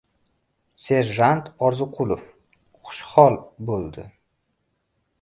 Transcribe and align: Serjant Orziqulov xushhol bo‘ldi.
Serjant 0.83 1.51
Orziqulov 1.69 2.25
xushhol 2.89 3.39
bo‘ldi. 3.69 4.11